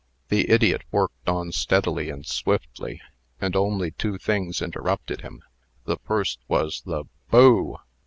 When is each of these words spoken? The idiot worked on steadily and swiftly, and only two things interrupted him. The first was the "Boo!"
The 0.29 0.49
idiot 0.49 0.81
worked 0.89 1.29
on 1.29 1.51
steadily 1.51 2.09
and 2.09 2.25
swiftly, 2.25 3.03
and 3.39 3.55
only 3.55 3.91
two 3.91 4.17
things 4.17 4.59
interrupted 4.59 5.21
him. 5.21 5.43
The 5.83 5.97
first 6.07 6.39
was 6.47 6.81
the 6.87 7.05
"Boo!" 7.29 7.75